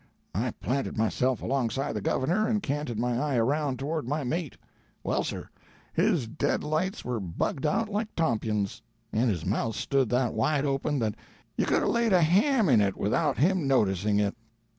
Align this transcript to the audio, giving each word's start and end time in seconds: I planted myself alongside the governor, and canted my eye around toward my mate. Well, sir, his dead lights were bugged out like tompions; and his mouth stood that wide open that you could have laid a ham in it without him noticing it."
I 0.33 0.49
planted 0.59 0.97
myself 0.97 1.43
alongside 1.43 1.93
the 1.93 2.01
governor, 2.01 2.47
and 2.47 2.63
canted 2.63 2.97
my 2.97 3.19
eye 3.19 3.35
around 3.35 3.77
toward 3.77 4.07
my 4.07 4.23
mate. 4.23 4.57
Well, 5.03 5.23
sir, 5.23 5.47
his 5.93 6.27
dead 6.27 6.63
lights 6.63 7.05
were 7.05 7.19
bugged 7.19 7.67
out 7.67 7.87
like 7.87 8.15
tompions; 8.15 8.81
and 9.13 9.29
his 9.29 9.45
mouth 9.45 9.75
stood 9.75 10.09
that 10.09 10.33
wide 10.33 10.65
open 10.65 10.97
that 10.97 11.13
you 11.55 11.67
could 11.67 11.83
have 11.83 11.91
laid 11.91 12.13
a 12.13 12.21
ham 12.23 12.67
in 12.67 12.81
it 12.81 12.97
without 12.97 13.37
him 13.37 13.67
noticing 13.67 14.17
it." 14.19 14.35